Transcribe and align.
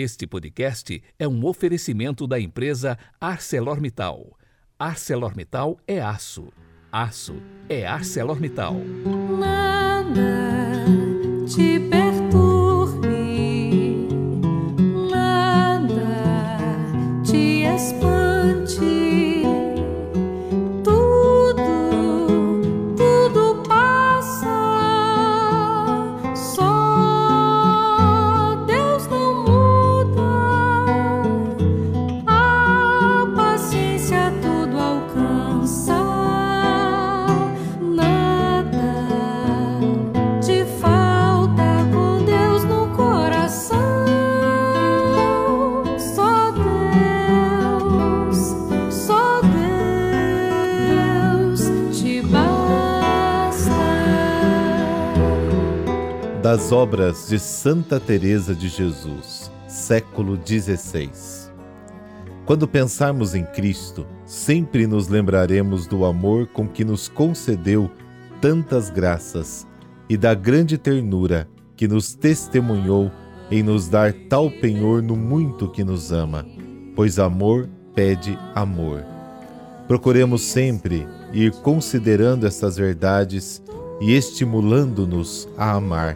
Este 0.00 0.28
podcast 0.28 1.02
é 1.18 1.26
um 1.26 1.44
oferecimento 1.44 2.24
da 2.24 2.38
empresa 2.38 2.96
ArcelorMittal. 3.20 4.38
ArcelorMittal 4.78 5.76
é 5.88 6.00
aço. 6.00 6.52
Aço 6.92 7.42
é 7.68 7.84
ArcelorMittal. 7.84 8.76
Nada 9.40 10.84
te 11.48 11.80
Das 56.48 56.72
obras 56.72 57.28
de 57.28 57.38
Santa 57.38 58.00
Teresa 58.00 58.54
de 58.54 58.70
Jesus, 58.70 59.52
século 59.66 60.34
XVI. 60.34 61.10
Quando 62.46 62.66
pensarmos 62.66 63.34
em 63.34 63.44
Cristo, 63.44 64.06
sempre 64.24 64.86
nos 64.86 65.08
lembraremos 65.08 65.86
do 65.86 66.06
amor 66.06 66.46
com 66.46 66.66
que 66.66 66.86
nos 66.86 67.06
concedeu 67.06 67.90
tantas 68.40 68.88
graças 68.88 69.66
e 70.08 70.16
da 70.16 70.32
grande 70.32 70.78
ternura 70.78 71.46
que 71.76 71.86
nos 71.86 72.14
testemunhou 72.14 73.12
em 73.50 73.62
nos 73.62 73.90
dar 73.90 74.14
tal 74.30 74.50
penhor 74.50 75.02
no 75.02 75.16
muito 75.16 75.68
que 75.68 75.84
nos 75.84 76.12
ama, 76.12 76.46
pois 76.96 77.18
amor 77.18 77.68
pede 77.94 78.38
amor. 78.54 79.04
Procuremos 79.86 80.40
sempre 80.40 81.06
ir 81.30 81.52
considerando 81.60 82.46
essas 82.46 82.78
verdades 82.78 83.62
e 84.00 84.14
estimulando-nos 84.14 85.46
a 85.54 85.72
amar. 85.72 86.14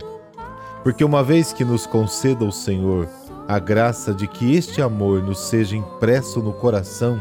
Porque 0.83 1.05
uma 1.05 1.23
vez 1.23 1.53
que 1.53 1.65
nos 1.65 1.87
conceda 1.87 2.45
o 2.45 2.53
Senhor 2.53 3.09
a 3.49 3.59
graça 3.59 4.15
de 4.15 4.27
que 4.27 4.55
este 4.55 4.81
amor 4.81 5.23
nos 5.23 5.39
seja 5.41 5.77
impresso 5.77 6.41
no 6.41 6.53
coração, 6.53 7.21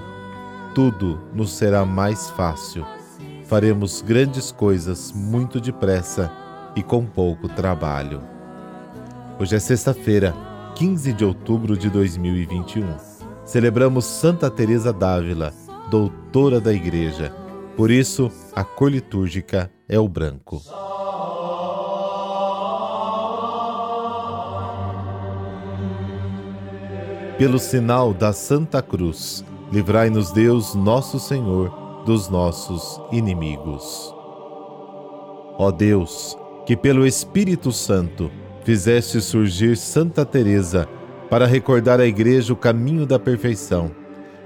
tudo 0.73 1.19
nos 1.33 1.51
será 1.51 1.85
mais 1.85 2.29
fácil. 2.31 2.85
Faremos 3.45 4.01
grandes 4.01 4.51
coisas 4.51 5.11
muito 5.11 5.59
depressa 5.59 6.31
e 6.75 6.81
com 6.81 7.05
pouco 7.05 7.49
trabalho. 7.49 8.21
Hoje 9.39 9.55
é 9.55 9.59
sexta-feira, 9.59 10.33
15 10.75 11.13
de 11.13 11.25
outubro 11.25 11.75
de 11.75 11.89
2021. 11.89 12.95
Celebramos 13.43 14.05
Santa 14.05 14.49
Teresa 14.49 14.93
d'Ávila, 14.93 15.51
doutora 15.89 16.61
da 16.61 16.71
Igreja. 16.71 17.35
Por 17.75 17.91
isso, 17.91 18.31
a 18.55 18.63
cor 18.63 18.91
litúrgica 18.91 19.69
é 19.89 19.99
o 19.99 20.07
branco. 20.07 20.61
Pelo 27.41 27.57
sinal 27.57 28.13
da 28.13 28.31
Santa 28.33 28.83
Cruz, 28.83 29.43
livrai-nos 29.71 30.31
Deus, 30.31 30.75
nosso 30.75 31.19
Senhor, 31.19 32.03
dos 32.05 32.29
nossos 32.29 33.01
inimigos. 33.11 34.13
Ó 35.57 35.71
Deus, 35.71 36.37
que 36.67 36.77
pelo 36.77 37.03
Espírito 37.03 37.71
Santo 37.71 38.29
fizeste 38.63 39.19
surgir 39.19 39.75
Santa 39.75 40.23
Teresa 40.23 40.87
para 41.31 41.47
recordar 41.47 41.99
à 41.99 42.05
Igreja 42.05 42.53
o 42.53 42.55
caminho 42.55 43.07
da 43.07 43.17
perfeição, 43.17 43.89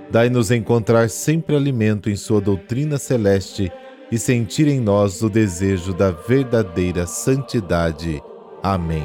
dai-nos 0.09 0.49
encontrar 0.49 1.09
sempre 1.09 1.53
alimento 1.53 2.09
em 2.09 2.15
sua 2.15 2.39
doutrina 2.39 2.97
celeste 2.97 3.69
e 4.09 4.17
sentir 4.17 4.69
em 4.69 4.79
nós 4.79 5.21
o 5.21 5.29
desejo 5.29 5.93
da 5.93 6.11
verdadeira 6.11 7.05
santidade. 7.05 8.23
Amém. 8.63 9.03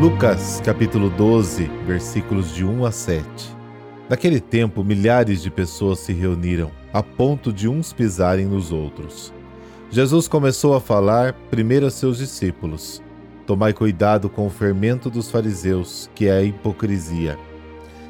Lucas 0.00 0.62
capítulo 0.64 1.10
12, 1.10 1.66
versículos 1.86 2.54
de 2.54 2.64
1 2.64 2.86
a 2.86 2.90
7. 2.90 3.22
Naquele 4.08 4.40
tempo, 4.40 4.82
milhares 4.82 5.42
de 5.42 5.50
pessoas 5.50 5.98
se 5.98 6.14
reuniram, 6.14 6.70
a 6.90 7.02
ponto 7.02 7.52
de 7.52 7.68
uns 7.68 7.92
pisarem 7.92 8.46
nos 8.46 8.72
outros. 8.72 9.30
Jesus 9.90 10.26
começou 10.26 10.74
a 10.74 10.80
falar 10.80 11.34
primeiro 11.50 11.84
a 11.84 11.90
seus 11.90 12.16
discípulos: 12.16 13.02
Tomai 13.46 13.74
cuidado 13.74 14.30
com 14.30 14.46
o 14.46 14.50
fermento 14.50 15.10
dos 15.10 15.30
fariseus, 15.30 16.10
que 16.14 16.28
é 16.28 16.32
a 16.32 16.42
hipocrisia. 16.42 17.38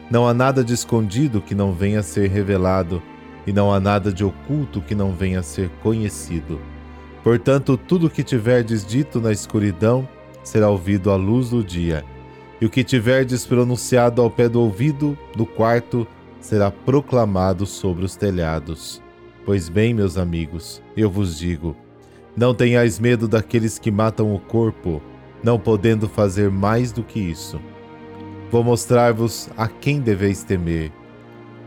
Não 0.09 0.29
há 0.29 0.33
nada 0.33 0.63
de 0.63 0.73
escondido 0.73 1.43
que 1.43 1.57
não 1.57 1.73
venha 1.73 1.99
a 1.99 2.05
ser 2.05 2.31
revelado, 2.31 3.03
e 3.45 3.53
não 3.53 3.75
há 3.75 3.81
nada 3.81 4.13
de 4.13 4.23
oculto 4.23 4.81
que 4.81 4.95
não 4.95 5.11
venha 5.11 5.41
a 5.41 5.43
ser 5.43 5.69
conhecido. 5.83 6.61
Portanto, 7.25 7.77
tudo 7.77 8.07
o 8.07 8.11
que 8.11 8.23
tiverdes 8.23 8.87
dito 8.87 9.21
na 9.21 9.33
escuridão, 9.33 10.09
será 10.43 10.69
ouvido 10.69 11.11
à 11.11 11.17
luz 11.17 11.51
do 11.51 11.63
dia, 11.63 12.05
e 12.61 12.67
o 12.67 12.71
que 12.71 12.85
tiverdes 12.85 13.47
pronunciado 13.47 14.21
ao 14.21 14.31
pé 14.31 14.49
do 14.49 14.61
ouvido, 14.61 15.17
no 15.37 15.47
quarto, 15.47 16.07
será 16.41 16.71
proclamado 16.71 17.67
sobre 17.67 18.05
os 18.05 18.17
telhados. 18.17 19.03
Pois 19.45 19.69
bem, 19.69 19.95
meus 19.95 20.17
amigos, 20.17 20.83
eu 20.97 21.11
vos 21.11 21.39
digo: 21.39 21.77
não 22.37 22.55
tenhais 22.55 22.99
medo 22.99 23.27
daqueles 23.27 23.79
que 23.79 23.91
matam 23.91 24.35
o 24.35 24.39
corpo, 24.39 25.03
não 25.43 25.59
podendo 25.59 26.09
fazer 26.09 26.51
mais 26.51 26.93
do 26.93 27.03
que 27.03 27.19
isso. 27.19 27.61
Vou 28.51 28.63
mostrar-vos 28.63 29.49
a 29.57 29.69
quem 29.69 30.01
deveis 30.01 30.43
temer. 30.43 30.93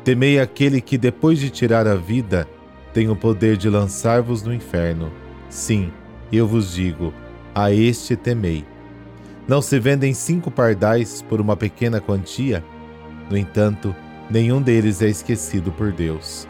Temei 0.03 0.39
aquele 0.39 0.81
que, 0.81 0.97
depois 0.97 1.39
de 1.39 1.50
tirar 1.50 1.88
a 1.88 1.95
vida, 1.95 2.47
tem 2.94 3.09
o 3.09 3.16
poder 3.16 3.57
de 3.57 3.69
lançar-vos 3.69 4.44
no 4.44 4.53
inferno. 4.53 5.12
Sim, 5.50 5.91
eu 6.31 6.45
vos 6.45 6.73
digo, 6.73 7.13
a 7.53 7.72
este 7.72 8.16
temei. 8.16 8.66
Não 9.47 9.62
se 9.62 9.80
vendem 9.80 10.14
cinco 10.14 10.50
pardais 10.50 11.22
por 11.22 11.41
uma 11.41 11.56
pequena 11.56 12.00
quantia? 12.00 12.64
No 13.30 13.38
entanto, 13.38 13.96
nenhum 14.30 14.62
deles 14.62 15.02
é 15.02 15.08
esquecido 15.08 15.72
por 15.72 15.92
Deus. 15.92 16.47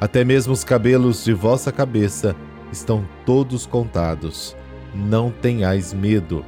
Até 0.00 0.24
mesmo 0.24 0.52
os 0.52 0.62
cabelos 0.62 1.24
de 1.24 1.32
vossa 1.32 1.72
cabeça 1.72 2.36
estão 2.70 3.06
todos 3.24 3.66
contados. 3.66 4.56
Não 4.94 5.30
tenhais 5.30 5.92
medo, 5.92 6.44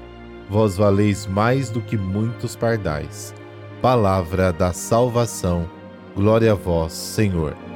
vós 0.49 0.77
valeis 0.77 1.27
mais 1.27 1.71
do 1.71 1.81
que 1.81 1.97
muitos 1.97 2.55
pardais. 2.55 3.35
Palavra 3.83 4.53
da 4.53 4.73
salvação. 4.73 5.69
Glória 6.15 6.53
a 6.53 6.55
vós, 6.55 6.93
Senhor. 6.93 7.68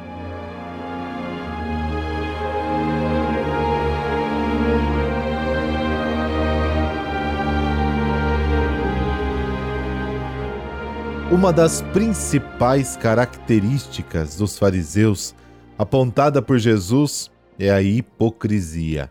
Uma 11.32 11.50
das 11.50 11.80
principais 11.94 12.94
características 12.94 14.36
dos 14.36 14.58
fariseus, 14.58 15.34
apontada 15.78 16.42
por 16.42 16.58
Jesus, 16.58 17.30
é 17.58 17.70
a 17.70 17.80
hipocrisia. 17.80 19.10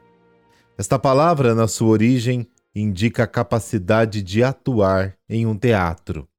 Esta 0.77 0.99
palavra, 0.99 1.55
na 1.55 1.67
sua 1.67 1.87
origem, 1.87 2.47
indica 2.75 3.23
a 3.23 3.27
capacidade 3.27 4.21
de 4.21 4.43
atuar 4.43 5.17
em 5.27 5.47
um 5.47 5.57
teatro. 5.57 6.29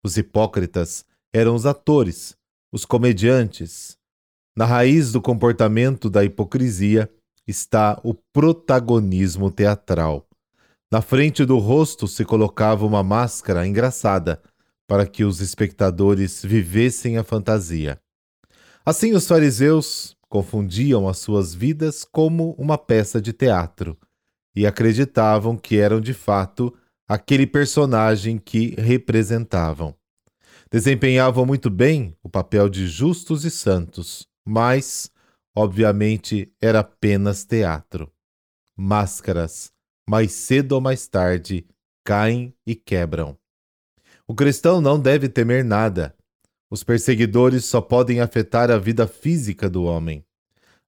Os 0.00 0.16
hipócritas 0.16 1.04
eram 1.32 1.56
os 1.56 1.66
atores, 1.66 2.36
os 2.72 2.84
comediantes. 2.84 3.98
Na 4.56 4.64
raiz 4.64 5.10
do 5.10 5.20
comportamento 5.20 6.08
da 6.08 6.22
hipocrisia 6.24 7.10
está 7.44 8.00
o 8.04 8.14
protagonismo 8.14 9.50
teatral. 9.50 10.24
Na 10.88 11.02
frente 11.02 11.44
do 11.44 11.58
rosto 11.58 12.06
se 12.06 12.24
colocava 12.24 12.86
uma 12.86 13.02
máscara 13.02 13.66
engraçada 13.66 14.40
para 14.86 15.06
que 15.06 15.24
os 15.24 15.40
espectadores 15.40 16.42
vivessem 16.42 17.18
a 17.18 17.24
fantasia. 17.24 18.00
Assim, 18.84 19.12
os 19.12 19.26
fariseus 19.26 20.16
confundiam 20.28 21.08
as 21.08 21.18
suas 21.18 21.54
vidas 21.54 22.04
como 22.04 22.52
uma 22.52 22.78
peça 22.78 23.20
de 23.20 23.32
teatro 23.32 23.98
e 24.54 24.66
acreditavam 24.66 25.56
que 25.56 25.76
eram 25.76 26.00
de 26.00 26.14
fato 26.14 26.72
aquele 27.08 27.46
personagem 27.46 28.38
que 28.38 28.74
representavam. 28.78 29.94
Desempenhavam 30.70 31.46
muito 31.46 31.70
bem 31.70 32.16
o 32.22 32.28
papel 32.28 32.68
de 32.68 32.88
justos 32.88 33.44
e 33.44 33.50
santos, 33.50 34.26
mas, 34.44 35.10
obviamente, 35.54 36.52
era 36.60 36.80
apenas 36.80 37.44
teatro. 37.44 38.12
máscaras, 38.76 39.72
mais 40.08 40.32
cedo 40.32 40.72
ou 40.72 40.80
mais 40.80 41.08
tarde, 41.08 41.66
caem 42.04 42.54
e 42.66 42.74
quebram. 42.74 43.38
O 44.28 44.34
cristão 44.34 44.80
não 44.80 44.98
deve 44.98 45.28
temer 45.28 45.64
nada. 45.64 46.12
Os 46.68 46.82
perseguidores 46.82 47.64
só 47.64 47.80
podem 47.80 48.20
afetar 48.20 48.72
a 48.72 48.78
vida 48.78 49.06
física 49.06 49.70
do 49.70 49.84
homem. 49.84 50.24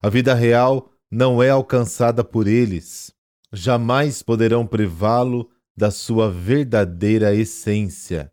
A 0.02 0.08
vida 0.08 0.34
real 0.34 0.90
não 1.08 1.40
é 1.40 1.48
alcançada 1.48 2.24
por 2.24 2.48
eles. 2.48 3.14
Jamais 3.52 4.22
poderão 4.22 4.66
privá-lo 4.66 5.48
da 5.76 5.90
sua 5.90 6.28
verdadeira 6.28 7.32
essência. 7.32 8.32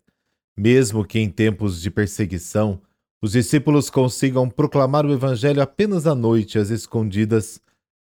Mesmo 0.56 1.04
que 1.04 1.20
em 1.20 1.30
tempos 1.30 1.80
de 1.80 1.90
perseguição, 1.90 2.82
os 3.22 3.32
discípulos 3.32 3.88
consigam 3.88 4.50
proclamar 4.50 5.06
o 5.06 5.12
Evangelho 5.12 5.62
apenas 5.62 6.06
à 6.06 6.14
noite, 6.16 6.58
às 6.58 6.70
escondidas, 6.70 7.60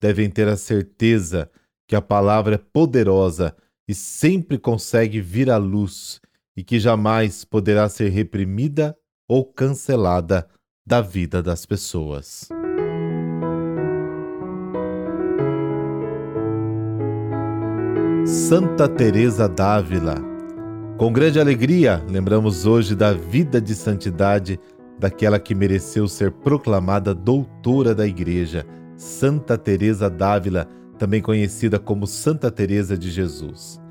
devem 0.00 0.28
ter 0.28 0.46
a 0.46 0.56
certeza 0.58 1.50
que 1.88 1.96
a 1.96 2.02
palavra 2.02 2.56
é 2.56 2.58
poderosa 2.58 3.56
e 3.88 3.94
sempre 3.94 4.58
consegue 4.58 5.20
vir 5.20 5.50
à 5.50 5.56
luz 5.56 6.20
e 6.56 6.62
que 6.62 6.78
jamais 6.78 7.44
poderá 7.44 7.88
ser 7.88 8.08
reprimida 8.10 8.96
ou 9.28 9.44
cancelada 9.44 10.46
da 10.86 11.00
vida 11.00 11.42
das 11.42 11.64
pessoas. 11.64 12.48
Santa 18.24 18.88
Teresa 18.88 19.48
d'Ávila. 19.48 20.14
Com 20.96 21.12
grande 21.12 21.40
alegria, 21.40 22.04
lembramos 22.08 22.66
hoje 22.66 22.94
da 22.94 23.12
vida 23.12 23.60
de 23.60 23.74
santidade 23.74 24.60
daquela 24.98 25.40
que 25.40 25.54
mereceu 25.54 26.06
ser 26.06 26.30
proclamada 26.30 27.12
doutora 27.12 27.94
da 27.94 28.06
Igreja, 28.06 28.64
Santa 28.94 29.58
Teresa 29.58 30.08
d'Ávila, 30.08 30.68
também 30.98 31.20
conhecida 31.20 31.80
como 31.80 32.06
Santa 32.06 32.50
Teresa 32.50 32.96
de 32.96 33.10
Jesus. 33.10 33.81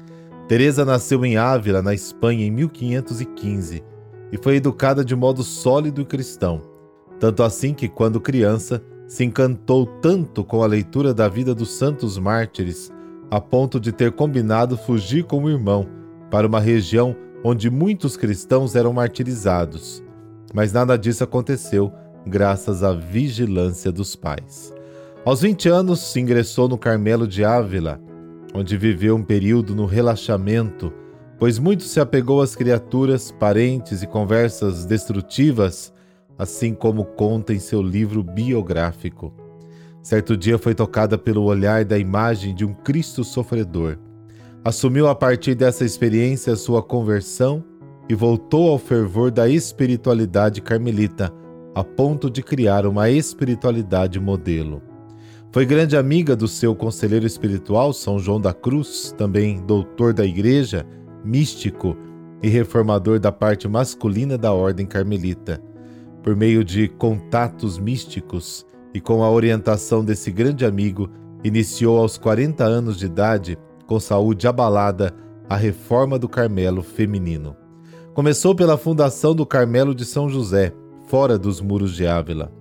Teresa 0.51 0.83
nasceu 0.83 1.23
em 1.23 1.37
Ávila, 1.37 1.81
na 1.81 1.93
Espanha, 1.93 2.45
em 2.45 2.51
1515 2.51 3.81
e 4.33 4.37
foi 4.37 4.57
educada 4.57 5.01
de 5.01 5.15
modo 5.15 5.43
sólido 5.43 6.01
e 6.01 6.05
cristão, 6.05 6.61
tanto 7.21 7.41
assim 7.41 7.73
que, 7.73 7.87
quando 7.87 8.19
criança, 8.19 8.83
se 9.07 9.23
encantou 9.23 9.85
tanto 9.85 10.43
com 10.43 10.61
a 10.61 10.67
leitura 10.67 11.13
da 11.13 11.29
vida 11.29 11.55
dos 11.55 11.71
santos 11.71 12.17
mártires, 12.17 12.91
a 13.29 13.39
ponto 13.39 13.79
de 13.79 13.93
ter 13.93 14.11
combinado 14.11 14.75
fugir 14.75 15.23
com 15.23 15.41
o 15.41 15.49
irmão 15.49 15.87
para 16.29 16.45
uma 16.45 16.59
região 16.59 17.15
onde 17.45 17.69
muitos 17.69 18.17
cristãos 18.17 18.75
eram 18.75 18.91
martirizados. 18.91 20.03
Mas 20.53 20.73
nada 20.73 20.97
disso 20.97 21.23
aconteceu, 21.23 21.93
graças 22.27 22.83
à 22.83 22.91
vigilância 22.91 23.89
dos 23.89 24.17
pais. 24.17 24.73
Aos 25.23 25.39
20 25.39 25.69
anos, 25.69 26.13
ingressou 26.17 26.67
no 26.67 26.77
Carmelo 26.77 27.25
de 27.25 27.41
Ávila, 27.41 28.01
onde 28.53 28.77
viveu 28.77 29.15
um 29.15 29.23
período 29.23 29.75
no 29.75 29.85
relaxamento, 29.85 30.93
pois 31.39 31.57
muito 31.57 31.83
se 31.83 31.99
apegou 31.99 32.41
às 32.41 32.55
criaturas, 32.55 33.31
parentes 33.31 34.03
e 34.03 34.07
conversas 34.07 34.85
destrutivas, 34.85 35.93
assim 36.37 36.73
como 36.73 37.05
conta 37.05 37.53
em 37.53 37.59
seu 37.59 37.81
livro 37.81 38.23
biográfico. 38.23 39.33
Certo 40.01 40.35
dia 40.35 40.57
foi 40.57 40.73
tocada 40.73 41.17
pelo 41.17 41.43
olhar 41.43 41.85
da 41.85 41.97
imagem 41.97 42.55
de 42.55 42.65
um 42.65 42.73
Cristo 42.73 43.23
sofredor. 43.23 43.97
Assumiu 44.63 45.07
a 45.07 45.15
partir 45.15 45.55
dessa 45.55 45.85
experiência 45.85 46.55
sua 46.55 46.83
conversão 46.83 47.63
e 48.09 48.15
voltou 48.15 48.69
ao 48.69 48.77
fervor 48.77 49.31
da 49.31 49.47
espiritualidade 49.47 50.61
carmelita, 50.61 51.31
a 51.73 51.83
ponto 51.83 52.29
de 52.29 52.43
criar 52.43 52.85
uma 52.85 53.09
espiritualidade 53.09 54.19
modelo. 54.19 54.90
Foi 55.51 55.65
grande 55.65 55.97
amiga 55.97 56.33
do 56.33 56.47
seu 56.47 56.73
conselheiro 56.73 57.25
espiritual, 57.27 57.91
São 57.91 58.17
João 58.17 58.39
da 58.39 58.53
Cruz, 58.53 59.13
também 59.17 59.61
doutor 59.65 60.13
da 60.13 60.25
Igreja, 60.25 60.85
místico 61.25 61.97
e 62.41 62.47
reformador 62.47 63.19
da 63.19 63.33
parte 63.33 63.67
masculina 63.67 64.37
da 64.37 64.53
Ordem 64.53 64.85
Carmelita. 64.85 65.61
Por 66.23 66.37
meio 66.37 66.63
de 66.63 66.87
contatos 66.87 67.77
místicos 67.77 68.65
e 68.93 69.01
com 69.01 69.25
a 69.25 69.29
orientação 69.29 70.05
desse 70.05 70.31
grande 70.31 70.65
amigo, 70.65 71.09
iniciou 71.43 71.99
aos 71.99 72.17
40 72.17 72.63
anos 72.63 72.97
de 72.97 73.07
idade, 73.07 73.57
com 73.85 73.99
saúde 73.99 74.47
abalada, 74.47 75.13
a 75.49 75.57
reforma 75.57 76.17
do 76.17 76.29
Carmelo 76.29 76.81
feminino. 76.81 77.57
Começou 78.13 78.55
pela 78.55 78.77
fundação 78.77 79.35
do 79.35 79.45
Carmelo 79.45 79.93
de 79.93 80.05
São 80.05 80.29
José, 80.29 80.71
fora 81.07 81.37
dos 81.37 81.59
muros 81.59 81.93
de 81.93 82.07
Ávila. 82.07 82.60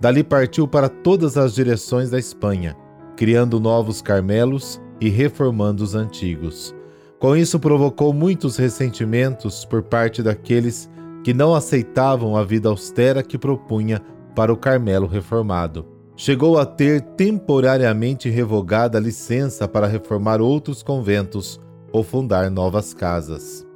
Dali 0.00 0.24
partiu 0.24 0.66
para 0.66 0.88
todas 0.88 1.36
as 1.36 1.54
direções 1.54 2.08
da 2.08 2.18
Espanha, 2.18 2.74
criando 3.16 3.60
novos 3.60 4.00
Carmelos 4.00 4.80
e 4.98 5.10
reformando 5.10 5.84
os 5.84 5.94
antigos. 5.94 6.74
Com 7.18 7.36
isso, 7.36 7.60
provocou 7.60 8.14
muitos 8.14 8.56
ressentimentos 8.56 9.66
por 9.66 9.82
parte 9.82 10.22
daqueles 10.22 10.88
que 11.22 11.34
não 11.34 11.54
aceitavam 11.54 12.34
a 12.34 12.42
vida 12.42 12.70
austera 12.70 13.22
que 13.22 13.36
propunha 13.36 14.00
para 14.34 14.50
o 14.50 14.56
Carmelo 14.56 15.06
reformado. 15.06 15.86
Chegou 16.16 16.58
a 16.58 16.64
ter 16.64 17.02
temporariamente 17.02 18.30
revogada 18.30 18.96
a 18.96 19.00
licença 19.00 19.68
para 19.68 19.86
reformar 19.86 20.40
outros 20.40 20.82
conventos 20.82 21.60
ou 21.92 22.02
fundar 22.02 22.50
novas 22.50 22.94
casas. 22.94 23.66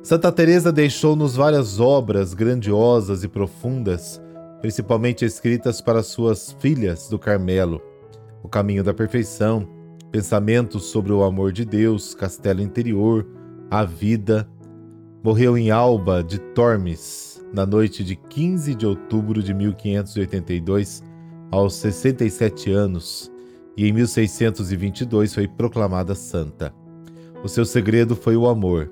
Santa 0.00 0.30
Teresa 0.30 0.70
deixou-nos 0.70 1.34
várias 1.34 1.80
obras 1.80 2.34
grandiosas 2.34 3.24
e 3.24 3.28
profundas 3.28 4.20
principalmente 4.66 5.24
escritas 5.24 5.80
para 5.80 6.02
suas 6.02 6.50
filhas 6.58 7.08
do 7.08 7.20
Carmelo, 7.20 7.80
O 8.42 8.48
Caminho 8.48 8.82
da 8.82 8.92
Perfeição, 8.92 9.64
Pensamentos 10.10 10.86
sobre 10.86 11.12
o 11.12 11.22
Amor 11.22 11.52
de 11.52 11.64
Deus, 11.64 12.16
Castelo 12.16 12.60
Interior, 12.60 13.24
A 13.70 13.84
Vida. 13.84 14.50
Morreu 15.22 15.56
em 15.56 15.70
Alba 15.70 16.20
de 16.20 16.40
Tormes, 16.52 17.40
na 17.52 17.64
noite 17.64 18.02
de 18.02 18.16
15 18.16 18.74
de 18.74 18.84
outubro 18.84 19.40
de 19.40 19.54
1582, 19.54 21.00
aos 21.52 21.76
67 21.76 22.72
anos, 22.72 23.30
e 23.76 23.86
em 23.86 23.92
1622 23.92 25.32
foi 25.32 25.46
proclamada 25.46 26.16
santa. 26.16 26.74
O 27.44 27.46
seu 27.46 27.64
segredo 27.64 28.16
foi 28.16 28.36
o 28.36 28.48
amor. 28.48 28.90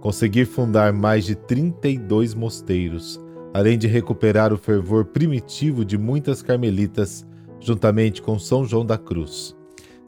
Conseguir 0.00 0.46
fundar 0.46 0.94
mais 0.94 1.26
de 1.26 1.34
32 1.34 2.32
mosteiros, 2.32 3.20
além 3.52 3.78
de 3.78 3.86
recuperar 3.86 4.52
o 4.52 4.58
fervor 4.58 5.06
primitivo 5.06 5.84
de 5.84 5.98
muitas 5.98 6.42
carmelitas, 6.42 7.26
juntamente 7.60 8.22
com 8.22 8.38
São 8.38 8.64
João 8.64 8.84
da 8.84 8.96
Cruz. 8.96 9.56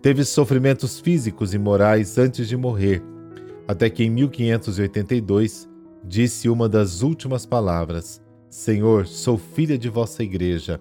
Teve 0.01 0.25
sofrimentos 0.25 1.01
físicos 1.01 1.55
e 1.55 1.59
morais 1.59 2.19
antes 2.19 2.49
de 2.49 2.57
morrer, 2.57 3.03
até 3.69 3.89
que 3.89 4.05
em 4.05 4.11
1582 4.11 5.69
disse 6.05 6.49
uma 6.49 6.69
das 6.69 7.03
últimas 7.03 7.47
palavras: 7.47 8.21
Senhor, 8.49 9.07
sou 9.07 9.39
filha 9.39 9.79
de 9.79 9.89
vossa 9.89 10.23
igreja. 10.23 10.81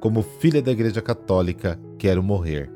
Como 0.00 0.22
filha 0.22 0.60
da 0.60 0.72
Igreja 0.72 1.00
Católica, 1.00 1.78
quero 1.96 2.22
morrer. 2.22 2.68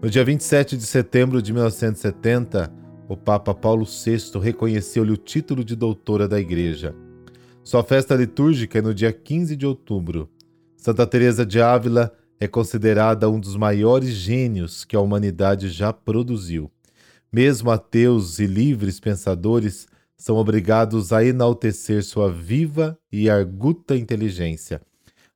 No 0.00 0.08
dia 0.08 0.24
27 0.24 0.76
de 0.76 0.86
setembro 0.86 1.42
de 1.42 1.52
1970, 1.52 2.72
o 3.08 3.16
Papa 3.16 3.52
Paulo 3.52 3.84
VI 3.84 4.38
reconheceu-lhe 4.40 5.10
o 5.10 5.16
título 5.16 5.64
de 5.64 5.74
doutora 5.74 6.28
da 6.28 6.38
Igreja. 6.38 6.94
Sua 7.64 7.82
festa 7.82 8.14
litúrgica 8.14 8.78
é 8.78 8.82
no 8.82 8.92
dia 8.92 9.10
15 9.10 9.56
de 9.56 9.64
outubro. 9.66 10.28
Santa 10.76 11.06
Teresa 11.06 11.46
de 11.46 11.62
Ávila 11.62 12.12
é 12.38 12.46
considerada 12.46 13.30
um 13.30 13.40
dos 13.40 13.56
maiores 13.56 14.10
gênios 14.10 14.84
que 14.84 14.94
a 14.94 15.00
humanidade 15.00 15.70
já 15.70 15.90
produziu. 15.90 16.70
Mesmo 17.32 17.70
ateus 17.70 18.38
e 18.38 18.44
livres 18.46 19.00
pensadores 19.00 19.86
são 20.14 20.36
obrigados 20.36 21.10
a 21.10 21.24
enaltecer 21.24 22.04
sua 22.04 22.30
viva 22.30 22.98
e 23.10 23.30
arguta 23.30 23.96
inteligência, 23.96 24.82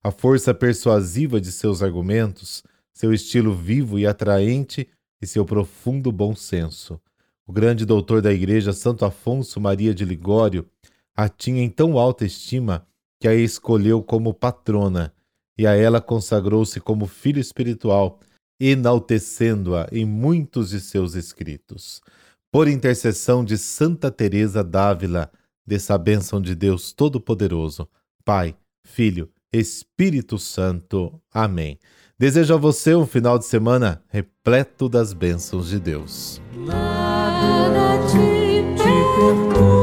a 0.05 0.11
força 0.11 0.53
persuasiva 0.53 1.41
de 1.41 1.51
seus 1.51 1.83
argumentos, 1.83 2.63
seu 2.93 3.11
estilo 3.15 3.55
vivo 3.55 3.99
e 3.99 4.07
atraente 4.07 4.87
e 5.21 5.27
seu 5.27 5.47
profundo 5.47 6.13
bom 6.13 6.37
senso. 6.37 7.01
O 7.47 7.53
grande 7.55 7.87
doutor 7.87 8.21
da 8.21 8.31
Igreja, 8.31 8.75
Santo 8.75 9.07
Afonso 9.07 9.59
Maria 9.59 9.95
de 9.95 10.05
Ligório, 10.05 10.67
a 11.19 11.29
tinha 11.29 11.65
em 11.65 11.69
tão 11.69 11.99
alta 11.99 12.25
estima 12.25 12.87
que 13.21 13.27
a 13.27 13.35
escolheu 13.35 14.01
como 14.01 14.33
patrona 14.33 15.13
e 15.59 15.67
a 15.67 15.75
ela 15.75 16.01
consagrou-se 16.01 16.81
como 16.81 17.09
filho 17.09 17.41
espiritual, 17.41 18.21
enaltecendo-a 18.61 19.89
em 19.91 20.05
muitos 20.05 20.71
de 20.71 20.79
seus 20.81 21.17
escritos. 21.17 22.01
Por 22.53 22.69
intercessão 22.69 23.45
de 23.45 23.59
Santa 23.59 24.13
Teresa 24.13 24.63
d'Ávila, 24.63 25.29
dessa 25.67 25.99
bênção 25.99 26.41
de 26.41 26.55
Deus 26.55 26.93
Todo-Poderoso, 26.93 27.89
Pai, 28.25 28.57
Filho, 28.87 29.29
Espírito 29.53 30.39
Santo. 30.39 31.21
Amém. 31.33 31.81
Desejo 32.17 32.55
a 32.55 32.57
você 32.57 32.95
um 32.95 33.07
final 33.07 33.41
de 33.41 33.47
semana 33.47 34.01
repleto 34.07 34.89
das 34.89 35.13
bênçãos 35.13 35.69
de 35.69 35.81
Deus. 35.81 36.41
Nada 36.55 37.99
te, 38.07 39.78